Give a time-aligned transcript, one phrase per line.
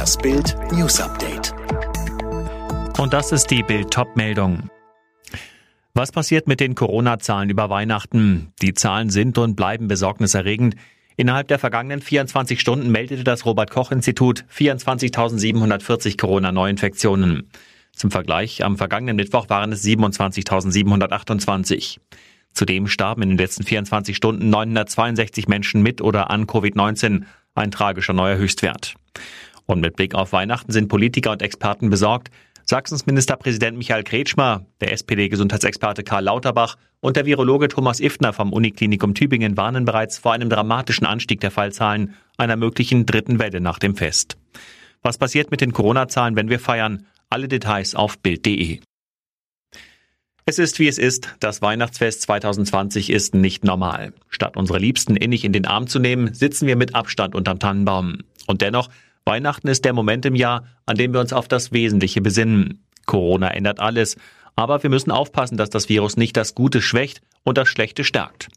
[0.00, 1.52] Das Bild News Update.
[2.98, 4.70] Und das ist die Bild Top-Meldung.
[5.92, 8.54] Was passiert mit den Corona-Zahlen über Weihnachten?
[8.62, 10.76] Die Zahlen sind und bleiben besorgniserregend.
[11.18, 17.50] Innerhalb der vergangenen 24 Stunden meldete das Robert-Koch-Institut 24.740 Corona-Neuinfektionen.
[17.92, 21.98] Zum Vergleich, am vergangenen Mittwoch waren es 27.728.
[22.54, 27.24] Zudem starben in den letzten 24 Stunden 962 Menschen mit oder an Covid-19,
[27.54, 28.94] ein tragischer neuer Höchstwert.
[29.70, 32.28] Und mit Blick auf Weihnachten sind Politiker und Experten besorgt.
[32.64, 39.14] Sachsens Ministerpräsident Michael Kretschmer, der SPD-Gesundheitsexperte Karl Lauterbach und der Virologe Thomas Iftner vom Uniklinikum
[39.14, 43.94] Tübingen warnen bereits vor einem dramatischen Anstieg der Fallzahlen einer möglichen dritten Welle nach dem
[43.94, 44.36] Fest.
[45.02, 47.06] Was passiert mit den Corona-Zahlen, wenn wir feiern?
[47.28, 48.80] Alle Details auf Bild.de.
[50.46, 51.36] Es ist wie es ist.
[51.38, 54.14] Das Weihnachtsfest 2020 ist nicht normal.
[54.30, 58.18] Statt unsere Liebsten innig in den Arm zu nehmen, sitzen wir mit Abstand unterm Tannenbaum.
[58.48, 58.88] Und dennoch,
[59.24, 62.84] Weihnachten ist der Moment im Jahr, an dem wir uns auf das Wesentliche besinnen.
[63.06, 64.16] Corona ändert alles.
[64.56, 68.48] Aber wir müssen aufpassen, dass das Virus nicht das Gute schwächt und das Schlechte stärkt.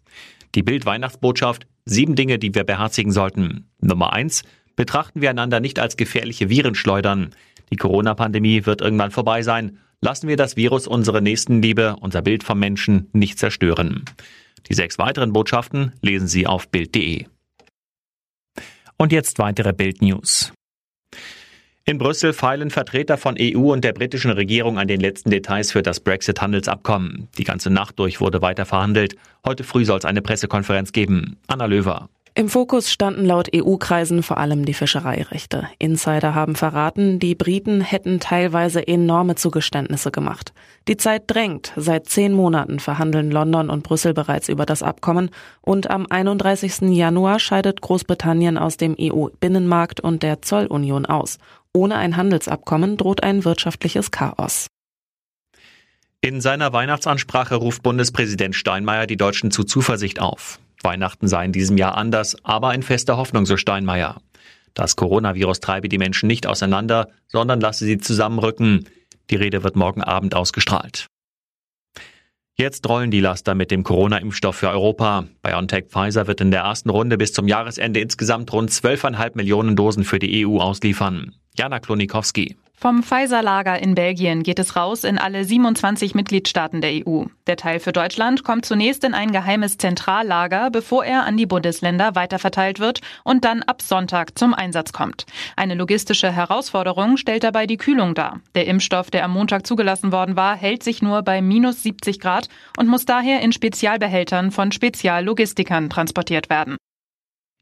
[0.56, 3.70] Die Bild-Weihnachtsbotschaft, sieben Dinge, die wir beherzigen sollten.
[3.80, 4.44] Nummer eins,
[4.76, 7.32] betrachten wir einander nicht als gefährliche Virenschleudern.
[7.72, 9.80] Die Corona-Pandemie wird irgendwann vorbei sein.
[10.02, 14.04] Lassen wir das Virus unsere Nächstenliebe, unser Bild vom Menschen nicht zerstören.
[14.70, 17.26] Die sechs weiteren Botschaften lesen Sie auf Bild.de.
[18.98, 20.54] Und jetzt weitere Bild-News.
[21.86, 25.82] In Brüssel feilen Vertreter von EU und der britischen Regierung an den letzten Details für
[25.82, 27.28] das Brexit-Handelsabkommen.
[27.38, 29.18] Die ganze Nacht durch wurde weiter verhandelt.
[29.46, 31.36] Heute früh soll es eine Pressekonferenz geben.
[31.48, 32.08] Anna Löwer.
[32.36, 35.68] Im Fokus standen laut EU-Kreisen vor allem die Fischereirechte.
[35.78, 40.52] Insider haben verraten, die Briten hätten teilweise enorme Zugeständnisse gemacht.
[40.88, 41.74] Die Zeit drängt.
[41.76, 45.30] Seit zehn Monaten verhandeln London und Brüssel bereits über das Abkommen
[45.62, 46.90] und am 31.
[46.90, 51.38] Januar scheidet Großbritannien aus dem EU-Binnenmarkt und der Zollunion aus.
[51.72, 54.66] Ohne ein Handelsabkommen droht ein wirtschaftliches Chaos.
[56.22, 60.60] In seiner Weihnachtsansprache ruft Bundespräsident Steinmeier die Deutschen zu Zuversicht auf.
[60.84, 64.22] Weihnachten sei in diesem Jahr anders, aber in fester Hoffnung, so Steinmeier.
[64.74, 68.90] Das Coronavirus treibe die Menschen nicht auseinander, sondern lasse sie zusammenrücken.
[69.30, 71.08] Die Rede wird morgen Abend ausgestrahlt.
[72.56, 75.26] Jetzt rollen die Laster mit dem Corona-Impfstoff für Europa.
[75.42, 80.04] BioNTech Pfizer wird in der ersten Runde bis zum Jahresende insgesamt rund 12,5 Millionen Dosen
[80.04, 81.34] für die EU ausliefern.
[81.58, 82.56] Jana Klonikowski.
[82.84, 87.24] Vom Pfizer-Lager in Belgien geht es raus in alle 27 Mitgliedstaaten der EU.
[87.48, 92.16] Der Teil für Deutschland kommt zunächst in ein geheimes Zentrallager, bevor er an die Bundesländer
[92.16, 95.26] weiterverteilt wird und dann ab Sonntag zum Einsatz kommt.
[95.56, 98.42] Eine logistische Herausforderung stellt dabei die Kühlung dar.
[98.54, 102.50] Der Impfstoff, der am Montag zugelassen worden war, hält sich nur bei minus 70 Grad
[102.78, 106.76] und muss daher in Spezialbehältern von Speziallogistikern transportiert werden.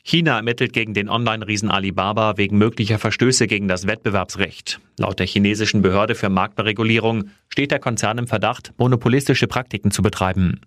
[0.04, 4.80] China ermittelt gegen den Online-Riesen Alibaba wegen möglicher Verstöße gegen das Wettbewerbsrecht.
[4.98, 10.62] Laut der chinesischen Behörde für Marktberegulierung steht der Konzern im Verdacht, monopolistische Praktiken zu betreiben.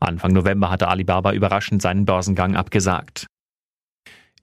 [0.00, 3.26] Anfang November hatte Alibaba überraschend seinen Börsengang abgesagt.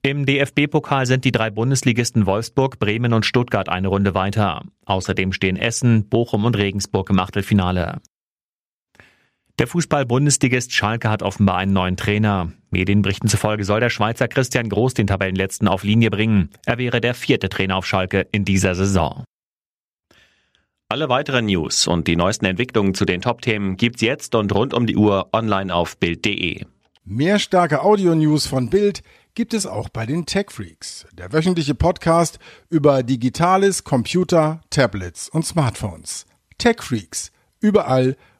[0.02, 4.62] Im DFB-Pokal sind die drei Bundesligisten Wolfsburg, Bremen und Stuttgart eine Runde weiter.
[4.84, 8.00] Außerdem stehen Essen, Bochum und Regensburg im Achtelfinale.
[9.58, 12.52] Der Fußball-Bundesligist Schalke hat offenbar einen neuen Trainer.
[12.70, 16.50] Medienberichten zufolge soll der Schweizer Christian Groß den Tabellenletzten auf Linie bringen.
[16.66, 19.24] Er wäre der vierte Trainer auf Schalke in dieser Saison.
[20.90, 24.86] Alle weiteren News und die neuesten Entwicklungen zu den Top-Themen gibt's jetzt und rund um
[24.86, 26.62] die Uhr online auf Bild.de.
[27.04, 29.02] Mehr starke Audio-News von Bild
[29.34, 35.46] gibt es auch bei den Tech Freaks, der wöchentliche Podcast über Digitales, Computer, Tablets und
[35.46, 36.26] Smartphones.
[36.58, 38.16] Tech Freaks, überall,